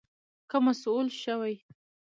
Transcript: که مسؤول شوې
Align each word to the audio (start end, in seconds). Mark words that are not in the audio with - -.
که 0.49 0.57
مسؤول 0.65 1.07
شوې 1.21 1.55